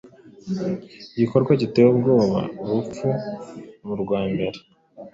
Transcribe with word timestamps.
Igikorwa 1.15 1.51
giteye 1.61 1.87
ubwoba 1.93 2.39
urupfu 2.63 3.07
nurwambere 3.85 4.57